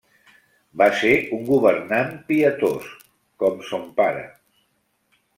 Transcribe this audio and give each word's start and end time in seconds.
Va 0.81 0.85
ser 1.01 1.09
un 1.35 1.43
governant 1.49 2.09
pietós, 2.31 2.87
com 3.43 3.61
son 3.69 3.85
pare. 4.01 4.25